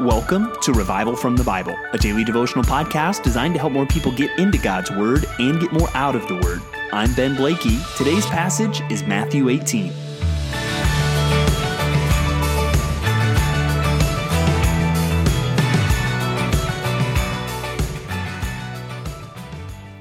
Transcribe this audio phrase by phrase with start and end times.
[0.00, 4.10] Welcome to Revival from the Bible, a daily devotional podcast designed to help more people
[4.10, 6.62] get into God's Word and get more out of the Word.
[6.90, 7.76] I'm Ben Blakey.
[7.98, 9.92] Today's passage is Matthew 18.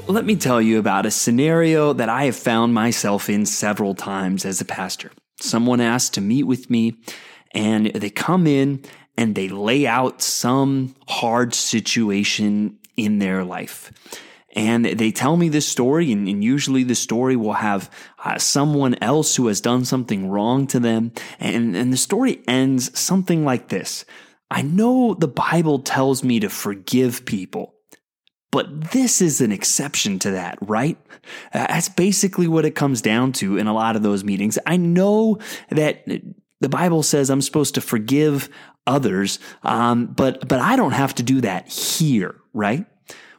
[0.08, 4.46] Let me tell you about a scenario that I have found myself in several times
[4.46, 5.12] as a pastor.
[5.42, 6.96] Someone asked to meet with me,
[7.54, 8.82] and they come in
[9.20, 13.92] and they lay out some hard situation in their life.
[14.54, 17.92] And they tell me this story, and, and usually the story will have
[18.24, 21.12] uh, someone else who has done something wrong to them.
[21.38, 24.06] And, and the story ends something like this
[24.50, 27.76] I know the Bible tells me to forgive people.
[28.52, 30.98] But this is an exception to that, right?
[31.54, 34.58] Uh, that's basically what it comes down to in a lot of those meetings.
[34.66, 36.08] I know that
[36.62, 38.50] the Bible says I'm supposed to forgive
[38.88, 42.86] others, um, but but I don't have to do that here, right?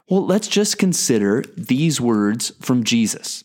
[0.09, 3.43] Well, let's just consider these words from Jesus.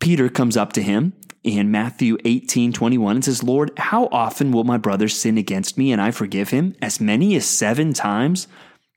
[0.00, 4.64] Peter comes up to him in Matthew 18, 21 and says, Lord, how often will
[4.64, 6.74] my brother sin against me and I forgive him?
[6.82, 8.48] As many as seven times?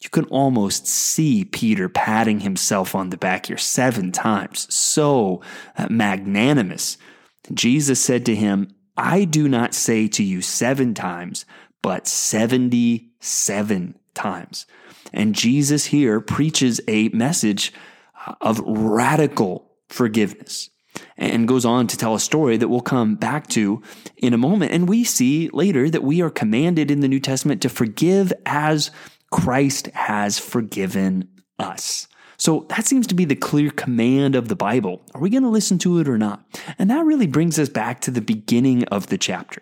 [0.01, 4.73] You can almost see Peter patting himself on the back here seven times.
[4.73, 5.41] So
[5.89, 6.97] magnanimous.
[7.53, 11.45] Jesus said to him, I do not say to you seven times,
[11.81, 14.65] but 77 times.
[15.13, 17.73] And Jesus here preaches a message
[18.27, 20.69] uh, of radical forgiveness
[21.17, 23.81] and goes on to tell a story that we'll come back to
[24.17, 24.73] in a moment.
[24.73, 28.91] And we see later that we are commanded in the New Testament to forgive as
[29.31, 32.09] Christ has forgiven us.
[32.39, 35.01] So that seems to be the clear command of the Bible.
[35.13, 36.41] Are we going to listen to it or not?
[36.79, 39.61] And that really brings us back to the beginning of the chapter.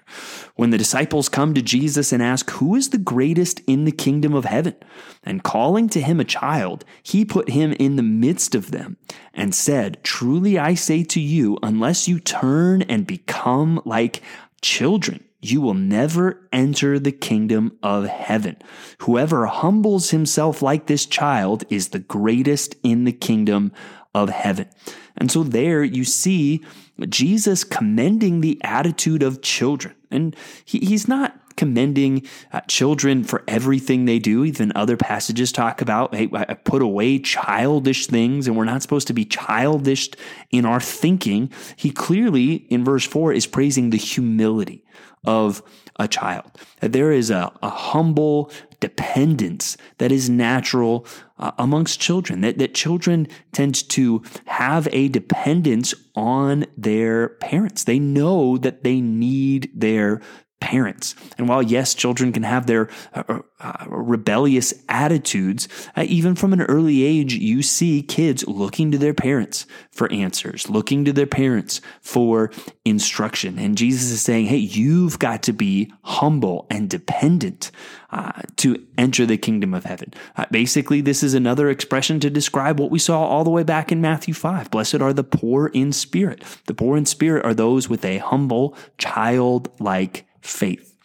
[0.56, 4.36] When the disciples come to Jesus and ask, Who is the greatest in the kingdom
[4.36, 4.76] of heaven?
[5.24, 8.98] And calling to him a child, he put him in the midst of them
[9.34, 14.22] and said, Truly I say to you, unless you turn and become like
[14.62, 18.58] children, you will never enter the kingdom of heaven.
[19.02, 23.72] Whoever humbles himself like this child is the greatest in the kingdom
[24.16, 24.68] of heaven.
[25.16, 26.64] And so there you see
[27.10, 29.96] Jesus commending the attitude of children.
[30.10, 34.46] And he, he's not commending uh, children for everything they do.
[34.46, 39.08] Even other passages talk about, hey, I put away childish things, and we're not supposed
[39.08, 40.10] to be childish
[40.52, 41.52] in our thinking.
[41.76, 44.86] He clearly, in verse 4, is praising the humility
[45.26, 45.62] of
[46.00, 46.52] a child.
[46.80, 51.06] There is a, a humble dependence that is natural
[51.40, 57.84] uh, amongst children, that, that children tend to have a dependence on their parents.
[57.84, 60.22] They know that they need their
[60.60, 61.14] parents.
[61.38, 66.52] And while, yes, children can have their uh, uh, uh, rebellious attitudes, uh, even from
[66.52, 71.28] an early age, you see kids looking to their parents for answers, looking to their
[71.28, 72.52] parents for
[72.86, 73.60] instruction.
[73.60, 77.72] And Jesus is saying, hey, you've got to be humble and dependent
[78.10, 80.14] uh, to enter the kingdom of heaven.
[80.36, 83.92] Uh, basically, this is another expression to describe what we saw all the way back
[83.92, 84.72] in Matthew 5.
[84.72, 86.44] Blessed are the poor in spirit.
[86.66, 90.96] The poor in spirit are those with a humble, childlike faith.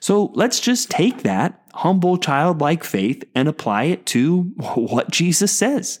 [0.00, 4.42] So let's just take that humble, childlike faith and apply it to
[4.74, 6.00] what Jesus says.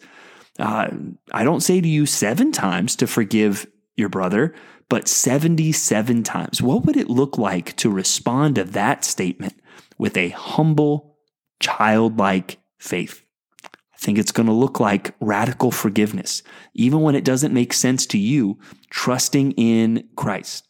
[0.58, 0.90] Uh,
[1.32, 4.54] I don't say to you seven times to forgive your brother,
[4.88, 6.60] but 77 times.
[6.60, 9.54] What would it look like to respond to that statement
[9.98, 11.16] with a humble,
[11.60, 13.24] childlike faith?
[13.64, 16.42] I think it's going to look like radical forgiveness,
[16.74, 18.58] even when it doesn't make sense to you,
[18.88, 20.66] trusting in Christ.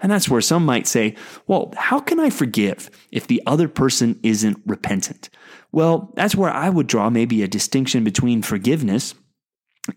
[0.00, 4.18] And that's where some might say, well, how can I forgive if the other person
[4.22, 5.30] isn't repentant?
[5.72, 9.14] Well, that's where I would draw maybe a distinction between forgiveness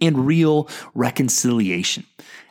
[0.02, 2.06] and real reconciliation.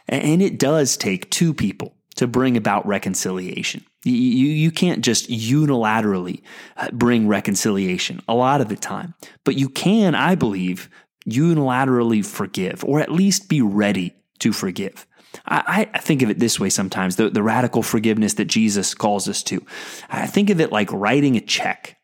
[0.08, 3.84] And it does take two people to bring about reconciliation.
[4.04, 6.43] You, you can't just unilaterally
[6.76, 9.14] uh, bring reconciliation a lot of the time,
[9.44, 10.90] but you can, I believe,
[11.26, 15.06] unilaterally forgive or at least be ready to forgive.
[15.46, 19.29] I, I, think of it this way sometimes the, the radical forgiveness that Jesus calls
[19.29, 19.64] us to.
[20.11, 21.99] I think of it like writing a check.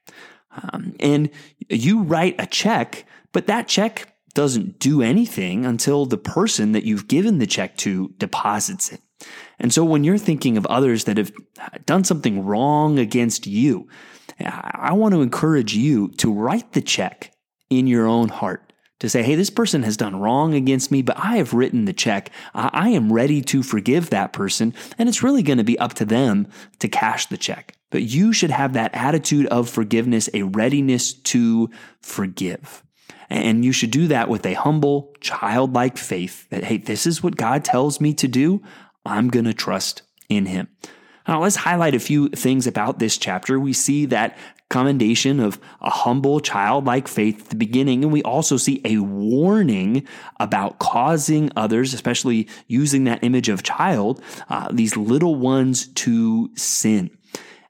[0.51, 1.31] Um, and
[1.69, 7.09] you write a check, but that check doesn't do anything until the person that you've
[7.09, 9.01] given the check to deposits it.
[9.59, 11.33] And so when you're thinking of others that have
[11.85, 13.89] done something wrong against you,
[14.41, 17.33] I want to encourage you to write the check
[17.69, 18.68] in your own heart
[19.01, 21.93] to say, hey, this person has done wrong against me, but I have written the
[21.93, 22.31] check.
[22.55, 24.75] I am ready to forgive that person.
[24.99, 26.49] And it's really going to be up to them
[26.81, 27.77] to cash the check.
[27.91, 32.83] But you should have that attitude of forgiveness, a readiness to forgive.
[33.31, 37.37] And you should do that with a humble, childlike faith that, hey, this is what
[37.37, 38.63] God tells me to do.
[39.05, 40.69] I'm going to trust in Him.
[41.27, 43.61] Now, let's highlight a few things about this chapter.
[43.61, 44.39] We see that
[44.71, 50.07] commendation of a humble, childlike faith at the beginning, and we also see a warning
[50.41, 57.11] about causing others, especially using that image of child, uh, these little ones to sin.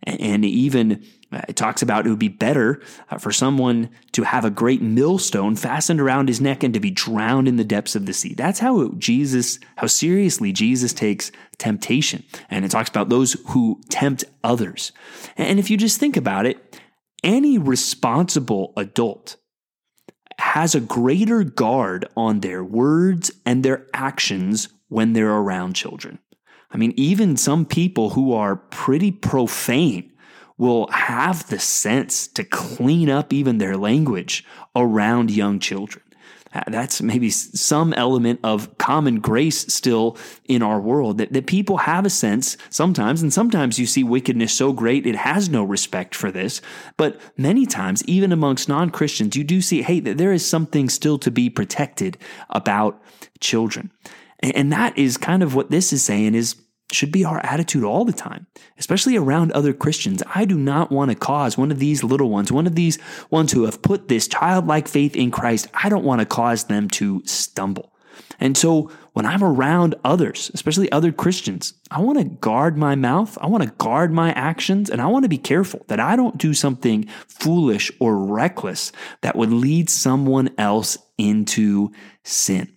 [0.02, 2.80] And even uh, it talks about it would be better
[3.10, 6.90] uh, for someone to have a great millstone fastened around his neck and to be
[6.90, 8.32] drowned in the depths of the sea.
[8.34, 12.24] That's how Jesus, how seriously Jesus takes temptation.
[12.48, 14.92] And it talks about those who tempt others.
[15.36, 16.80] And if you just think about it,
[17.23, 19.37] any responsible adult
[20.38, 26.19] has a greater guard on their words and their actions when they're around children.
[26.70, 30.12] I mean, even some people who are pretty profane
[30.56, 34.44] will have the sense to clean up even their language
[34.76, 36.05] around young children.
[36.54, 40.16] Uh, that's maybe some element of common grace still
[40.46, 44.52] in our world that, that people have a sense sometimes, and sometimes you see wickedness
[44.52, 46.60] so great it has no respect for this.
[46.96, 50.88] But many times, even amongst non Christians, you do see, hey, that there is something
[50.88, 52.16] still to be protected
[52.50, 53.02] about
[53.40, 53.90] children.
[54.40, 56.54] And that is kind of what this is saying is
[56.90, 58.46] should be our attitude all the time,
[58.79, 60.23] especially around other Christians.
[60.35, 62.99] I do not want to cause one of these little ones, one of these
[63.31, 66.88] ones who have put this childlike faith in Christ, I don't want to cause them
[66.90, 67.93] to stumble.
[68.40, 73.37] And so when I'm around others, especially other Christians, I want to guard my mouth.
[73.41, 76.38] I want to guard my actions and I want to be careful that I don't
[76.38, 78.93] do something foolish or reckless
[79.23, 81.91] that would lead someone else into
[82.25, 82.73] sin.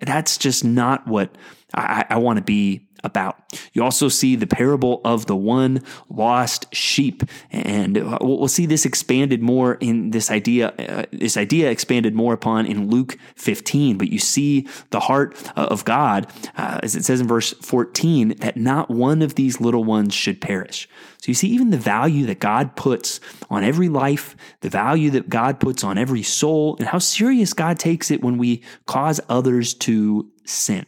[0.00, 1.36] That's just not what
[1.74, 3.40] I, I want to be about.
[3.72, 9.40] You also see the parable of the one lost sheep, and we'll see this expanded
[9.40, 10.74] more in this idea.
[10.78, 13.96] Uh, this idea expanded more upon in Luke 15.
[13.96, 16.26] But you see the heart of God,
[16.58, 20.40] uh, as it says in verse 14, that not one of these little ones should
[20.40, 20.88] perish.
[21.18, 23.20] So you see even the value that God puts
[23.50, 27.78] on every life, the value that God puts on every soul, and how serious God
[27.78, 30.86] takes it when we cause others to sin.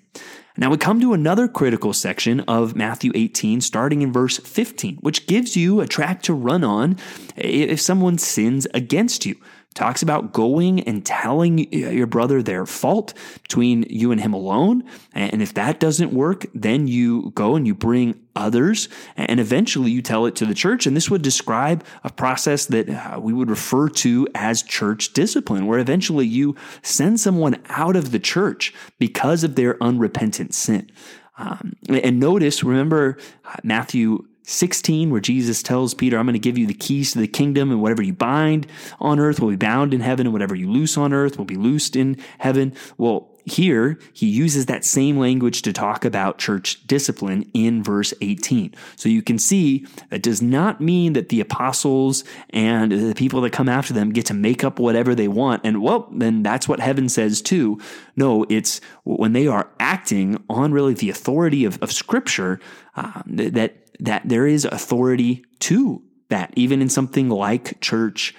[0.60, 5.28] Now we come to another critical section of Matthew 18, starting in verse 15, which
[5.28, 6.96] gives you a track to run on
[7.36, 9.36] if someone sins against you
[9.78, 13.14] talks about going and telling your brother their fault
[13.44, 14.82] between you and him alone.
[15.12, 20.02] And if that doesn't work, then you go and you bring others and eventually you
[20.02, 20.84] tell it to the church.
[20.84, 25.66] And this would describe a process that uh, we would refer to as church discipline,
[25.66, 30.90] where eventually you send someone out of the church because of their unrepentant sin.
[31.36, 36.56] Um, and notice, remember uh, Matthew 16, where Jesus tells Peter, I'm going to give
[36.56, 38.66] you the keys to the kingdom, and whatever you bind
[38.98, 41.56] on earth will be bound in heaven, and whatever you loose on earth will be
[41.56, 42.74] loosed in heaven.
[42.96, 48.74] Well, here he uses that same language to talk about church discipline in verse 18.
[48.96, 53.52] So you can see that does not mean that the apostles and the people that
[53.52, 55.62] come after them get to make up whatever they want.
[55.64, 57.80] And well, then that's what heaven says too.
[58.16, 62.60] No, it's when they are acting on really the authority of, of scripture
[62.96, 68.34] uh, that that there is authority to that, even in something like church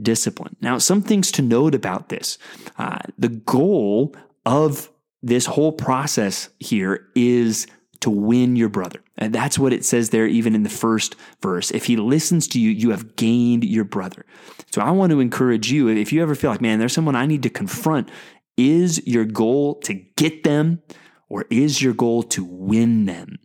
[0.00, 0.56] discipline.
[0.60, 2.38] Now, some things to note about this.
[2.78, 4.14] Uh, the goal
[4.46, 4.90] of
[5.22, 7.66] this whole process here is
[8.00, 9.00] to win your brother.
[9.16, 11.70] And that's what it says there, even in the first verse.
[11.70, 14.26] If he listens to you, you have gained your brother.
[14.70, 17.26] So I want to encourage you, if you ever feel like, man, there's someone I
[17.26, 18.10] need to confront,
[18.56, 20.82] is your goal to get them
[21.28, 23.38] or is your goal to win them?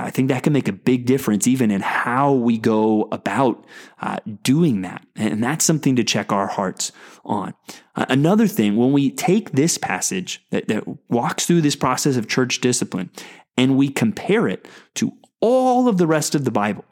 [0.00, 3.64] I think that can make a big difference even in how we go about
[4.00, 5.04] uh, doing that.
[5.16, 6.92] And that's something to check our hearts
[7.24, 7.54] on.
[7.96, 12.28] Uh, another thing, when we take this passage that, that walks through this process of
[12.28, 13.10] church discipline
[13.56, 16.84] and we compare it to all of the rest of the Bible,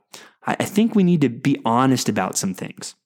[0.45, 2.97] I, I think we need to be honest about some things.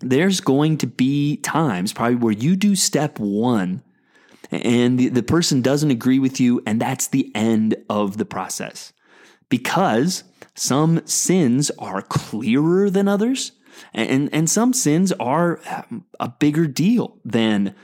[0.00, 3.82] There's going to be times probably where you do step one
[4.50, 8.92] and the, the person doesn't agree with you, and that's the end of the process
[9.50, 13.52] because some sins are clearer than others,
[13.92, 15.60] and, and some sins are
[16.18, 17.74] a bigger deal than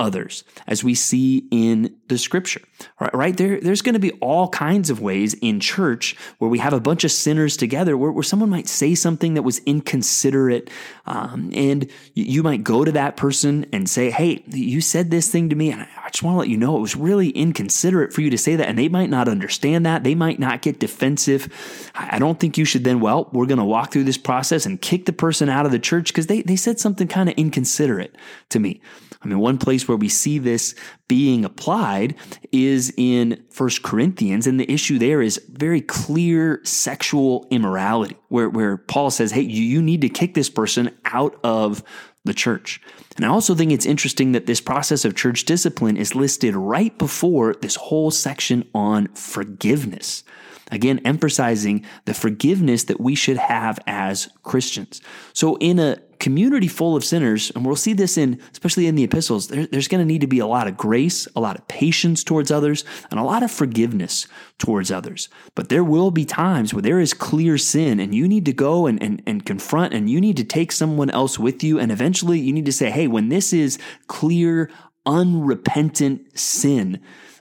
[0.00, 2.62] others, as we see in the scripture.
[2.98, 3.36] Right, right?
[3.36, 6.80] There, there's going to be all kinds of ways in church where we have a
[6.80, 10.70] bunch of sinners together, where, where someone might say something that was inconsiderate,
[11.06, 15.50] um, and you might go to that person and say, "Hey, you said this thing
[15.50, 18.20] to me, and I just want to let you know it was really inconsiderate for
[18.20, 18.68] you to say that.
[18.68, 20.04] And they might not understand that.
[20.04, 21.48] They might not get defensive.
[21.94, 24.82] I don't think you should then, well, we're going to walk through this process and
[24.82, 28.16] kick the person out of the church because they, they said something kind of inconsiderate
[28.50, 28.82] to me.
[29.22, 30.74] I mean, one place where we see this
[31.08, 32.16] being applied
[32.52, 38.76] is in First Corinthians, and the issue there is very clear sexual immorality, where, where
[38.76, 41.82] Paul says, hey, you, you need to kick this person out of
[42.24, 42.80] the church.
[43.16, 46.96] And I also think it's interesting that this process of church discipline is listed right
[46.98, 50.22] before this whole section on forgiveness.
[50.70, 55.00] Again, emphasizing the forgiveness that we should have as Christians.
[55.32, 59.02] So, in a community full of sinners, and we'll see this in, especially in the
[59.02, 61.66] epistles, there, there's going to need to be a lot of grace, a lot of
[61.66, 65.28] patience towards others, and a lot of forgiveness towards others.
[65.54, 68.86] But there will be times where there is clear sin, and you need to go
[68.86, 71.80] and, and, and confront, and you need to take someone else with you.
[71.80, 74.70] And eventually you need to say, hey, when this is clear,
[75.06, 77.00] unrepentant sin,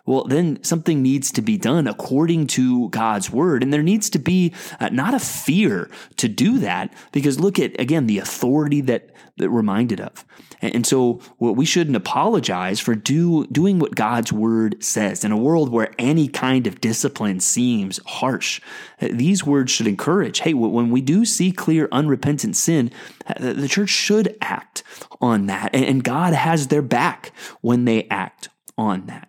[0.09, 3.61] well, then something needs to be done according to God's word.
[3.61, 5.87] And there needs to be uh, not a fear
[6.17, 10.25] to do that because look at, again, the authority that, that we're reminded of.
[10.63, 15.31] And, and so well, we shouldn't apologize for do, doing what God's word says in
[15.31, 18.59] a world where any kind of discipline seems harsh.
[18.99, 22.89] Uh, these words should encourage, hey, when we do see clear unrepentant sin,
[23.27, 24.81] uh, the church should act
[25.21, 25.75] on that.
[25.75, 29.28] And God has their back when they act on that.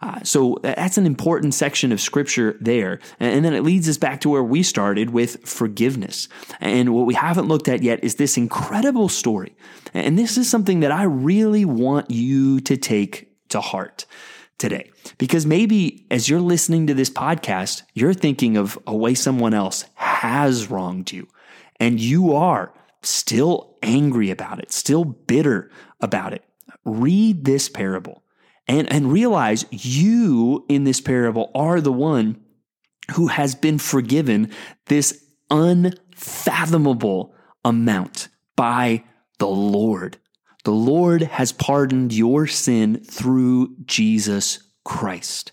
[0.00, 3.00] Uh, so that's an important section of scripture there.
[3.18, 6.28] And then it leads us back to where we started with forgiveness.
[6.60, 9.56] And what we haven't looked at yet is this incredible story.
[9.94, 14.06] And this is something that I really want you to take to heart
[14.58, 14.90] today.
[15.18, 19.86] Because maybe as you're listening to this podcast, you're thinking of a way someone else
[19.94, 21.28] has wronged you.
[21.78, 22.72] And you are
[23.02, 26.44] still angry about it, still bitter about it.
[26.84, 28.22] Read this parable
[28.68, 32.40] and, and realize you in this parable are the one
[33.12, 34.50] who has been forgiven
[34.86, 39.04] this unfathomable amount by
[39.38, 40.18] the Lord.
[40.64, 45.52] The Lord has pardoned your sin through Jesus Christ.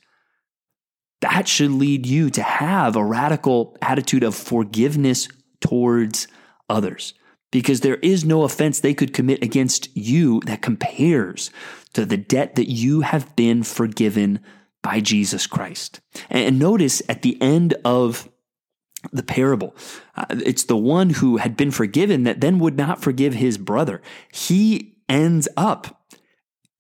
[1.21, 5.27] That should lead you to have a radical attitude of forgiveness
[5.61, 6.27] towards
[6.69, 7.13] others
[7.53, 11.51] because there is no offense they could commit against you that compares
[11.93, 14.39] to the debt that you have been forgiven
[14.81, 16.01] by Jesus Christ.
[16.31, 18.27] And notice at the end of
[19.11, 19.75] the parable,
[20.15, 24.01] uh, it's the one who had been forgiven that then would not forgive his brother.
[24.33, 26.07] He ends up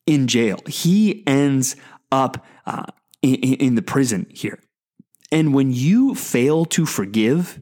[0.07, 0.57] in jail.
[0.65, 1.75] He ends
[2.11, 2.85] up uh,
[3.21, 4.59] in, in the prison here.
[5.31, 7.61] And when you fail to forgive,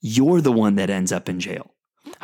[0.00, 1.73] you're the one that ends up in jail.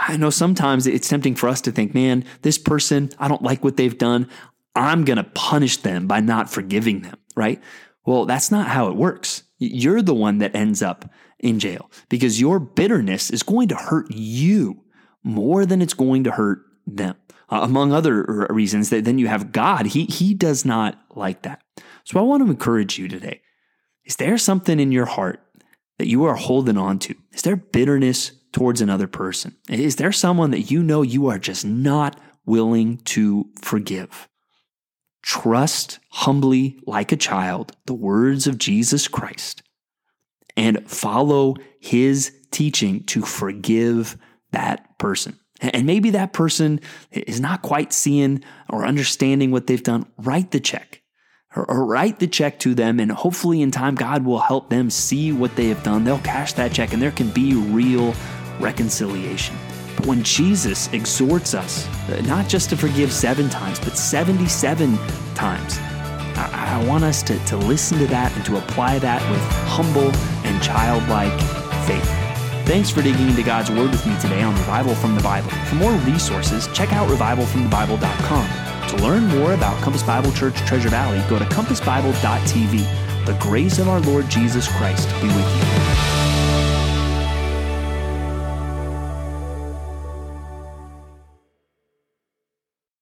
[0.08, 3.62] I know sometimes it's tempting for us to think, man, this person, I don't like
[3.62, 4.28] what they've done.
[4.74, 7.60] I'm going to punish them by not forgiving them, right?
[8.06, 9.42] Well, that's not how it works.
[9.58, 14.10] You're the one that ends up in jail because your bitterness is going to hurt
[14.10, 14.82] you
[15.22, 17.16] more than it's going to hurt them.
[17.50, 19.86] Uh, among other reasons that then you have God.
[19.86, 21.62] He, he does not like that.
[22.04, 23.42] So I want to encourage you today.
[24.04, 25.42] Is there something in your heart
[25.98, 27.14] that you are holding on to?
[27.32, 29.56] Is there bitterness towards another person?
[29.68, 34.28] Is there someone that you know you are just not willing to forgive?
[35.22, 39.62] Trust humbly, like a child, the words of Jesus Christ
[40.56, 44.16] and follow his teaching to forgive
[44.52, 45.38] that person.
[45.60, 46.80] And maybe that person
[47.10, 50.06] is not quite seeing or understanding what they've done.
[50.18, 51.02] Write the check
[51.56, 55.32] or, write the check to them, and hopefully, in time, God will help them see
[55.32, 56.04] what they have done.
[56.04, 58.14] They'll cash that check, and there can be real
[58.60, 59.56] reconciliation.
[59.96, 64.96] But when Jesus exhorts us uh, not just to forgive seven times, but 77
[65.34, 65.78] times,
[66.36, 70.10] I, I want us to, to listen to that and to apply that with humble
[70.46, 71.38] and childlike
[71.86, 72.08] faith.
[72.66, 75.50] Thanks for digging into God's Word with me today on Revival from the Bible.
[75.66, 78.88] For more resources, check out revivalfromthebible.com.
[78.90, 83.26] To learn more about Compass Bible Church Treasure Valley, go to compassbible.tv.
[83.26, 85.89] The grace of our Lord Jesus Christ be with you.